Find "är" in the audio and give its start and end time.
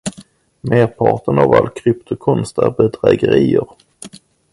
2.57-2.71